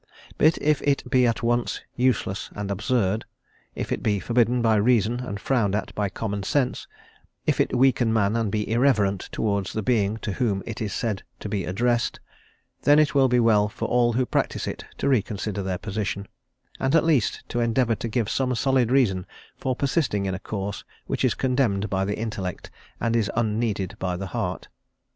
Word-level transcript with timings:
But 0.39 0.59
if 0.59 0.81
it 0.81 1.07
be 1.11 1.27
at 1.27 1.43
once 1.43 1.81
useless 1.95 2.49
and 2.55 2.71
absurd, 2.71 3.23
if 3.75 3.91
it 3.91 4.01
be 4.01 4.19
forbidden 4.19 4.59
by 4.59 4.77
reason 4.77 5.19
and 5.19 5.39
frowned 5.39 5.75
at 5.75 5.93
by 5.93 6.09
common 6.09 6.41
sense, 6.41 6.87
if 7.45 7.61
it 7.61 7.75
weaken 7.77 8.11
man 8.11 8.35
and 8.35 8.51
be 8.51 8.67
irreverent 8.67 9.29
towards 9.31 9.73
the 9.73 9.83
Being 9.83 10.17
to 10.23 10.31
whom 10.31 10.63
it 10.65 10.81
is 10.81 10.91
said 10.91 11.21
to 11.41 11.47
be 11.47 11.65
addressed, 11.65 12.19
then 12.81 12.97
it 12.97 13.13
will 13.13 13.27
be 13.27 13.39
well 13.39 13.69
for 13.69 13.87
all 13.89 14.13
who 14.13 14.25
practise 14.25 14.65
it 14.65 14.85
to 14.97 15.07
reconsider 15.07 15.61
their 15.61 15.77
position, 15.77 16.27
and 16.79 16.95
at 16.95 17.03
least 17.05 17.43
to 17.49 17.59
endeavour 17.59 17.93
to 17.93 18.07
give 18.07 18.27
some 18.27 18.55
solid 18.55 18.89
reason 18.91 19.27
for 19.55 19.75
persisting 19.75 20.25
in 20.25 20.33
a 20.33 20.39
course 20.39 20.83
which 21.05 21.23
is 21.23 21.35
condemned 21.35 21.91
by 21.91 22.03
the 22.05 22.17
intellect 22.17 22.71
and 22.99 23.15
is 23.15 23.29
unneeded 23.35 23.95
by 23.99 24.17
the 24.17 24.25
heart. 24.33 24.67